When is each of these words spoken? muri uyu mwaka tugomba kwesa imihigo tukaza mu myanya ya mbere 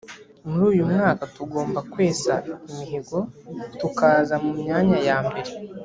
muri 0.47 0.63
uyu 0.71 0.83
mwaka 0.91 1.23
tugomba 1.35 1.79
kwesa 1.91 2.33
imihigo 2.69 3.17
tukaza 3.79 4.35
mu 4.43 4.51
myanya 4.59 4.99
ya 5.09 5.17
mbere 5.27 5.51